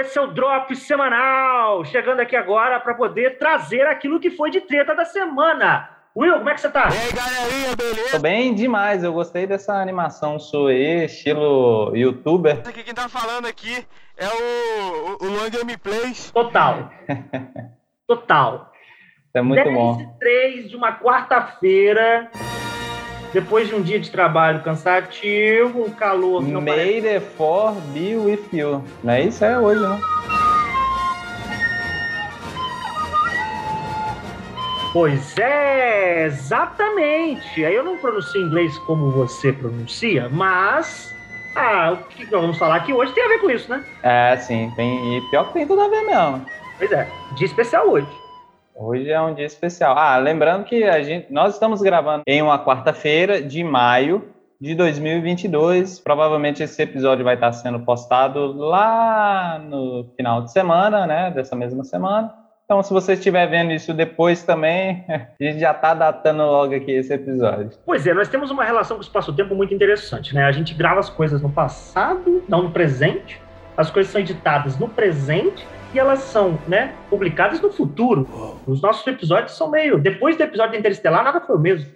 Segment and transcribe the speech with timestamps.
[0.00, 4.60] esse é o Drop semanal, chegando aqui agora para poder trazer aquilo que foi de
[4.60, 5.90] treta da semana.
[6.16, 6.88] Will, como é que você tá?
[6.88, 8.10] E aí, galerinha, beleza?
[8.12, 12.62] Tô bem demais, eu gostei dessa animação sua aí, estilo youtuber.
[12.66, 13.86] Aqui quem tá falando aqui
[14.16, 16.30] é o, o, o Luan Gameplays.
[16.32, 16.90] Total.
[18.08, 18.72] Total.
[19.32, 20.16] É muito 10 bom.
[20.18, 22.28] 3 de uma quarta-feira,
[23.32, 28.16] depois de um dia de trabalho cansativo, um calor que não May the for be
[28.16, 28.82] with you.
[29.02, 29.44] Não é isso?
[29.44, 30.00] É hoje, né?
[34.92, 37.64] Pois é, exatamente.
[37.64, 41.14] Aí eu não pronuncio inglês como você pronuncia, mas
[41.54, 43.84] ah, o que nós vamos falar aqui hoje tem a ver com isso, né?
[44.02, 44.72] É, sim.
[44.74, 46.44] Tem, e pior que tem tudo a ver mesmo.
[46.78, 48.19] Pois é, dia especial hoje.
[48.82, 49.94] Hoje é um dia especial.
[49.94, 55.98] Ah, lembrando que a gente, nós estamos gravando em uma quarta-feira de maio de 2022.
[55.98, 61.30] Provavelmente esse episódio vai estar sendo postado lá no final de semana, né?
[61.30, 62.32] Dessa mesma semana.
[62.64, 66.92] Então, se você estiver vendo isso depois também, a gente já está datando logo aqui
[66.92, 67.72] esse episódio.
[67.84, 70.44] Pois é, nós temos uma relação com o espaço-tempo muito interessante, né?
[70.44, 73.42] A gente grava as coisas no passado, não no presente.
[73.76, 78.49] As coisas são editadas no presente e elas são, né, publicadas no futuro.
[78.66, 79.98] Os nossos episódios são meio...
[79.98, 81.90] Depois do episódio de Interestelar, nada foi o mesmo.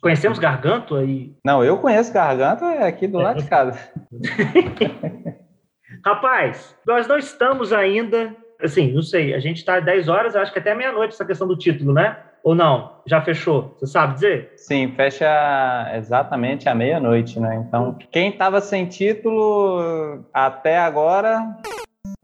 [0.00, 1.34] Conhecemos Garganto aí.
[1.44, 3.78] Não, eu conheço Garganto é aqui do lado de casa.
[6.04, 10.52] Rapaz, nós não estamos ainda assim, não sei, a gente está às 10 horas, acho
[10.52, 12.16] que até meia-noite essa questão do título, né?
[12.42, 13.00] Ou não?
[13.06, 13.74] Já fechou?
[13.78, 14.52] Você sabe dizer?
[14.56, 15.26] Sim, fecha
[15.94, 17.64] exatamente à meia-noite, né?
[17.66, 21.56] Então, quem estava sem título até agora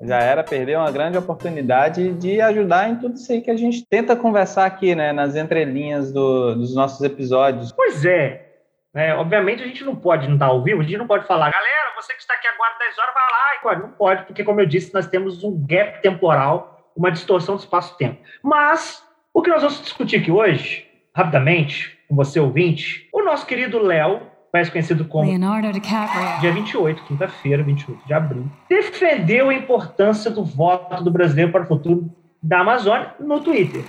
[0.01, 3.87] já era perder uma grande oportunidade de ajudar em tudo isso aí que a gente
[3.87, 5.13] tenta conversar aqui, né?
[5.13, 7.73] Nas entrelinhas do, dos nossos episódios.
[7.73, 8.47] Pois é.
[8.95, 9.15] é.
[9.15, 11.95] Obviamente a gente não pode não estar ao vivo, a gente não pode falar, galera,
[12.01, 13.83] você que está aqui agora 10 horas, vai lá e.
[13.83, 18.19] Não pode, porque, como eu disse, nós temos um gap temporal, uma distorção do espaço-tempo.
[18.43, 19.05] Mas,
[19.35, 24.30] o que nós vamos discutir aqui hoje, rapidamente, com você ouvinte, o nosso querido Léo,
[24.53, 30.45] mais conhecido como Leonardo DiCaprio, dia 28, quinta-feira, 28 de abril, defendeu a importância do
[30.45, 32.11] voto do brasileiro para o futuro
[32.43, 33.85] da Amazônia no Twitter.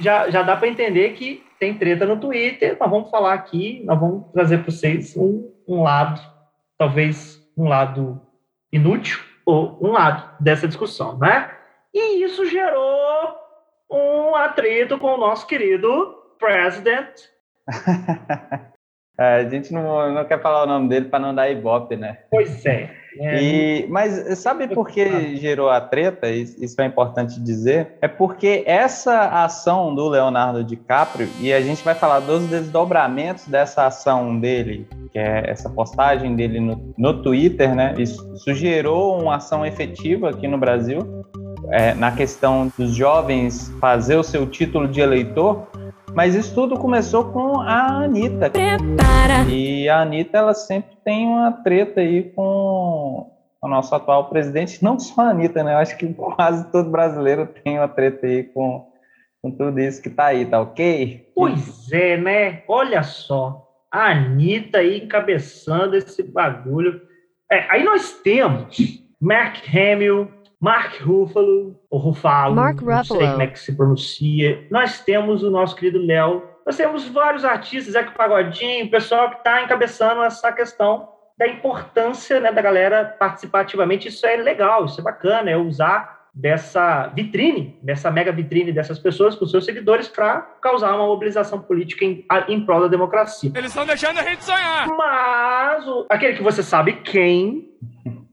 [0.00, 3.98] Já, já dá para entender que tem treta no Twitter, nós vamos falar aqui, nós
[3.98, 6.20] vamos trazer para vocês um, um lado,
[6.76, 8.20] talvez um lado
[8.72, 11.50] inútil ou um lado dessa discussão, né?
[11.92, 13.36] E isso gerou
[13.90, 17.08] um atrito com o nosso querido president.
[19.16, 22.18] É, a gente não, não quer falar o nome dele para não dar ibope, né?
[22.30, 22.90] Pois é.
[23.16, 23.42] é.
[23.42, 26.28] E, mas sabe por que gerou a treta?
[26.28, 27.92] Isso é importante dizer.
[28.02, 33.86] É porque essa ação do Leonardo DiCaprio, e a gente vai falar dos desdobramentos dessa
[33.86, 37.94] ação dele, que é essa postagem dele no, no Twitter, né?
[37.96, 41.24] Isso, gerou uma ação efetiva aqui no Brasil,
[41.70, 45.66] é, na questão dos jovens fazer o seu título de eleitor
[46.14, 48.48] mas isso tudo começou com a Anitta.
[48.48, 49.44] Prepara.
[49.48, 53.30] E a Anitta, ela sempre tem uma treta aí com
[53.60, 54.82] o nosso atual presidente.
[54.82, 55.74] Não só a Anitta, né?
[55.74, 58.86] Eu acho que quase todo brasileiro tem uma treta aí com,
[59.42, 61.30] com tudo isso que tá aí, tá ok?
[61.34, 62.62] Pois é, né?
[62.68, 63.66] Olha só.
[63.90, 67.00] A Anitta aí encabeçando esse bagulho.
[67.50, 70.28] É, aí nós temos Mark Hamill,
[70.60, 74.66] Mark Ruffalo, ou Ruffalo, Mark não sei como é que se pronuncia.
[74.70, 76.42] Nós temos o nosso querido Léo.
[76.64, 82.40] Nós temos vários artistas, Zé Pagodinho, o pessoal que está encabeçando essa questão da importância
[82.40, 84.08] né, da galera participar ativamente.
[84.08, 89.36] Isso é legal, isso é bacana, é usar dessa vitrine, dessa mega vitrine dessas pessoas
[89.36, 93.52] com seus seguidores para causar uma mobilização política em, em prol da democracia.
[93.54, 94.88] Eles estão deixando a gente sonhar.
[94.88, 97.70] Mas o, aquele que você sabe quem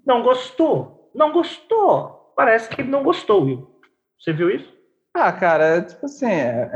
[0.06, 3.68] não gostou, não gostou parece que ele não gostou, Will.
[4.20, 4.72] Você viu isso?
[5.14, 6.72] Ah, cara, é, tipo assim, é,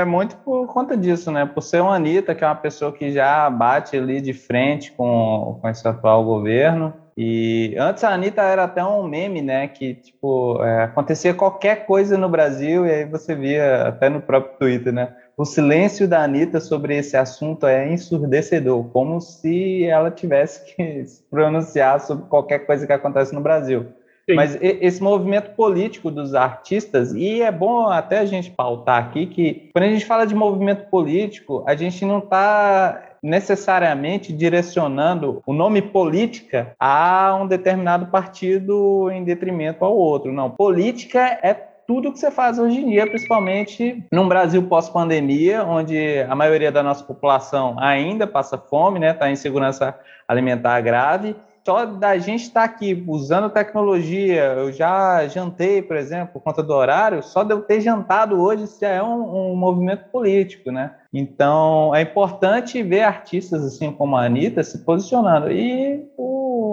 [0.00, 1.44] é muito por conta disso, né?
[1.44, 5.58] Por ser uma Anitta, que é uma pessoa que já bate ali de frente com,
[5.60, 6.94] com esse atual governo.
[7.16, 9.66] E antes a Anitta era até um meme, né?
[9.66, 14.56] Que, tipo, é, acontecia qualquer coisa no Brasil e aí você via até no próprio
[14.58, 15.14] Twitter, né?
[15.40, 21.22] O silêncio da Anitta sobre esse assunto é ensurdecedor, como se ela tivesse que se
[21.30, 23.86] pronunciar sobre qualquer coisa que acontece no Brasil.
[24.28, 24.34] Sim.
[24.36, 29.70] Mas esse movimento político dos artistas, e é bom até a gente pautar aqui que
[29.72, 35.80] quando a gente fala de movimento político, a gente não está necessariamente direcionando o nome
[35.80, 40.30] política a um determinado partido em detrimento ao outro.
[40.32, 46.20] Não, política é tudo que você faz hoje em dia, principalmente num Brasil pós-pandemia, onde
[46.20, 49.98] a maioria da nossa população ainda passa fome, né, está em segurança
[50.28, 51.34] alimentar grave,
[51.66, 56.62] só da gente estar tá aqui usando tecnologia, eu já jantei, por exemplo, por conta
[56.62, 60.94] do horário, só de eu ter jantado hoje já é um, um movimento político, né?
[61.12, 65.50] Então, é importante ver artistas assim como a Anitta se posicionando.
[65.50, 66.08] E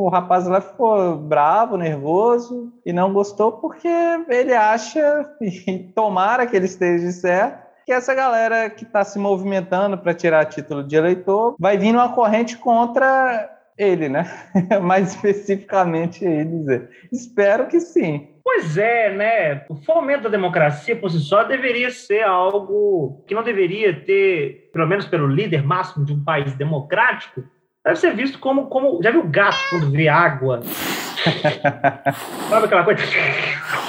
[0.07, 3.89] o rapaz lá ficou bravo, nervoso e não gostou porque
[4.29, 9.97] ele acha, e tomara que ele esteja certo, que essa galera que está se movimentando
[9.97, 14.25] para tirar título de eleitor vai vir numa corrente contra ele, né?
[14.81, 16.89] Mais especificamente ele dizer.
[17.11, 18.29] Espero que sim.
[18.41, 19.65] Pois é, né?
[19.67, 24.87] O fomento da democracia por si só deveria ser algo que não deveria ter, pelo
[24.87, 27.43] menos pelo líder máximo de um país democrático,
[27.87, 28.67] deve ser visto como.
[28.67, 30.61] como já viu gato quando vê água?
[32.49, 33.01] Sabe aquela coisa?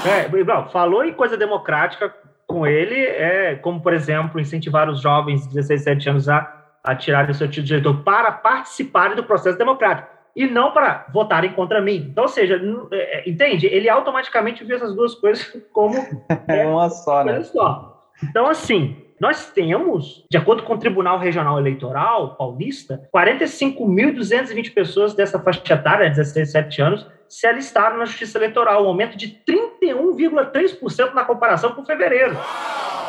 [0.07, 2.13] É, falou em coisa democrática
[2.47, 6.59] com ele, é como, por exemplo, incentivar os jovens de 16, 17 anos a
[6.89, 11.07] a tirarem o seu título de eleitor para participarem do processo democrático e não para
[11.13, 12.09] votarem contra mim.
[12.11, 12.61] Então, ou seja,
[12.93, 13.67] é, é, entende?
[13.67, 15.97] Ele automaticamente viu essas duas coisas como
[16.47, 17.43] é uma só, né?
[17.43, 18.01] Só.
[18.23, 25.41] Então, assim, nós temos, de acordo com o Tribunal Regional Eleitoral Paulista, 45.220 pessoas dessa
[25.41, 31.25] faixa etária, 16, 17 anos, se alistaram na Justiça Eleitoral, um aumento de 31,3% na
[31.25, 32.37] comparação com fevereiro.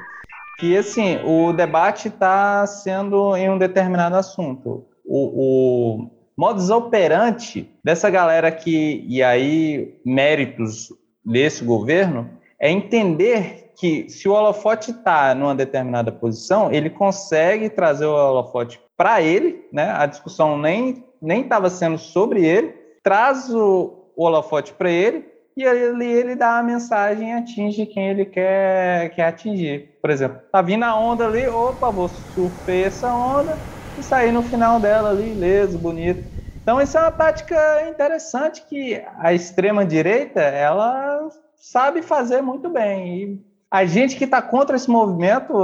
[0.62, 4.86] que assim, o debate está sendo em um determinado assunto.
[5.04, 10.90] O, o modus operandi dessa galera que, e aí méritos
[11.26, 12.30] desse governo,
[12.60, 18.80] é entender que se o holofote está numa determinada posição, ele consegue trazer o holofote
[18.96, 19.90] para ele, né?
[19.90, 22.68] A discussão nem nem estava sendo sobre ele,
[23.02, 28.08] traz o, o holofote para ele e ele, ele dá a mensagem e atinge quem
[28.10, 29.98] ele quer, quer atingir.
[30.00, 33.60] Por exemplo, tá vindo a onda ali, opa, vou surfar essa onda
[33.96, 36.32] e sair no final dela ali, leso, bonito.
[36.62, 43.22] Então, isso é uma tática interessante que a extrema-direita, ela sabe fazer muito bem.
[43.22, 45.54] E a gente que está contra esse movimento,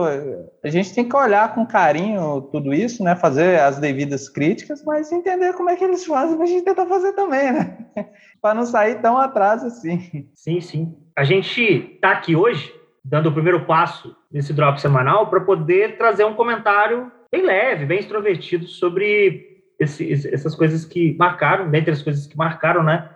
[0.64, 3.14] a gente tem que olhar com carinho tudo isso, né?
[3.14, 6.86] Fazer as devidas críticas, mas entender como é que eles fazem para a gente tentar
[6.86, 7.76] fazer também, né?
[8.40, 10.26] para não sair tão atrás assim.
[10.34, 10.96] Sim, sim.
[11.14, 12.72] A gente está aqui hoje
[13.04, 17.98] dando o primeiro passo nesse drop semanal para poder trazer um comentário bem leve, bem
[17.98, 23.10] extrovertido sobre esse, essas coisas que marcaram, dentre as coisas que marcaram, né?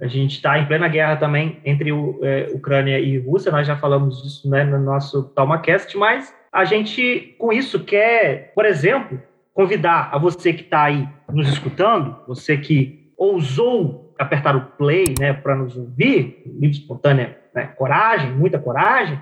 [0.00, 3.76] A gente está em plena guerra também entre o, é, Ucrânia e Rússia, nós já
[3.76, 9.20] falamos disso né, no nosso TalmaCast, mas a gente, com isso, quer, por exemplo,
[9.52, 15.32] convidar a você que está aí nos escutando, você que ousou apertar o play né,
[15.32, 19.20] para nos ouvir, livre espontânea, né, coragem, muita coragem,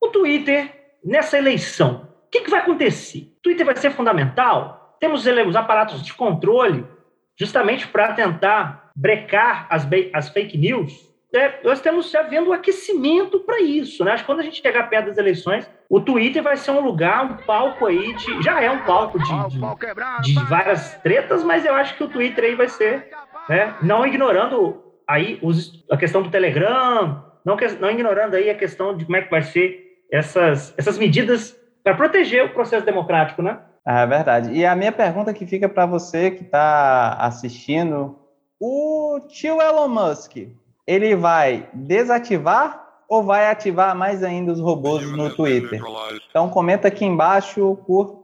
[0.00, 3.32] o Twitter, nessa eleição, o que, que vai acontecer?
[3.38, 4.96] O Twitter vai ser fundamental?
[5.00, 6.84] Temos os aparatos de controle
[7.38, 13.40] justamente para tentar brecar as, as fake news, é, nós estamos já vendo o aquecimento
[13.40, 14.04] para isso.
[14.04, 14.12] Né?
[14.12, 17.24] Acho que quando a gente chegar perto das eleições, o Twitter vai ser um lugar,
[17.24, 18.42] um palco aí de.
[18.42, 22.44] Já é um palco de, de, de várias tretas, mas eu acho que o Twitter
[22.44, 23.10] aí vai ser.
[23.48, 23.74] Né?
[23.82, 29.04] Não ignorando aí os, a questão do Telegram, não, não ignorando aí a questão de
[29.04, 33.60] como é que vai ser essas, essas medidas para proteger o processo democrático, né?
[33.86, 34.52] É verdade.
[34.52, 38.17] E a minha pergunta que fica para você que está assistindo
[38.60, 40.36] o tio Elon Musk,
[40.86, 45.80] ele vai desativar ou vai ativar mais ainda os robôs no Twitter?
[46.28, 47.76] Então comenta aqui embaixo,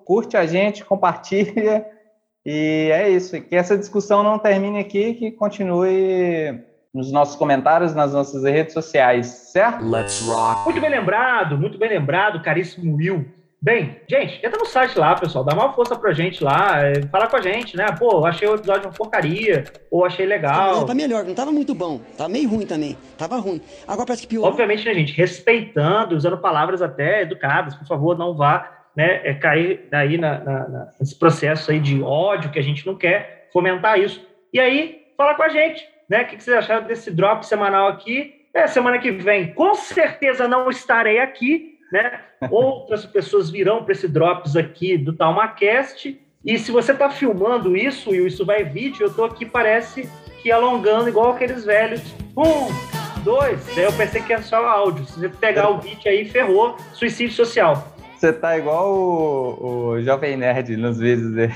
[0.04, 1.86] curte a gente, compartilha
[2.44, 3.40] e é isso.
[3.40, 6.60] Que essa discussão não termine aqui, que continue
[6.92, 9.84] nos nossos comentários, nas nossas redes sociais, certo?
[9.84, 10.64] Let's rock.
[10.64, 13.26] Muito bem lembrado, muito bem lembrado, caríssimo Will.
[13.64, 17.26] Bem, gente, entra no site lá, pessoal, dá uma força pra gente lá, é, fala
[17.26, 17.86] com a gente, né?
[17.98, 20.80] Pô, achei o episódio uma porcaria, ou achei legal.
[20.80, 23.62] Não, tá melhor, não tava muito bom, tava meio ruim também, tava ruim.
[23.88, 24.50] Agora parece que piorou.
[24.50, 29.88] Obviamente, né, gente, respeitando, usando palavras até educadas, por favor, não vá né, é, cair
[29.90, 33.98] daí na, na, na, nesse processo aí de ódio que a gente não quer fomentar
[33.98, 34.20] isso.
[34.52, 36.20] E aí, fala com a gente, né?
[36.20, 38.44] O que, que vocês acharam desse drop semanal aqui?
[38.52, 42.20] É, semana que vem, com certeza não estarei aqui, né?
[42.50, 46.20] Outras pessoas virão para esse Drops aqui do TalmaCast.
[46.44, 50.10] E se você está filmando isso e isso vai vídeo, eu estou aqui, parece
[50.42, 52.02] que alongando igual aqueles velhos.
[52.36, 53.64] Um, dois.
[53.76, 55.06] Daí eu pensei que era só áudio.
[55.06, 56.76] Se você pegar o vídeo aí, ferrou.
[56.92, 57.93] Suicídio social.
[58.16, 61.54] Você tá igual o, o Jovem Nerd nos vídeos dele.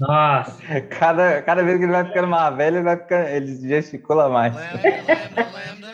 [0.00, 0.80] Nossa.
[0.98, 4.54] Cada, cada vez que ele vai ficando mais velho, ele, vai ficando, ele gesticula mais.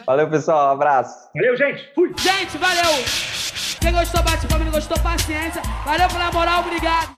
[0.06, 0.68] Valeu, pessoal.
[0.68, 1.28] Um abraço.
[1.34, 1.90] Valeu, gente.
[1.94, 2.12] Fui.
[2.18, 3.04] Gente, valeu.
[3.80, 4.64] Quem gostou, bate palma.
[4.64, 5.62] Quem gostou, paciência.
[5.84, 6.60] Valeu pela moral.
[6.60, 7.12] Obrigado.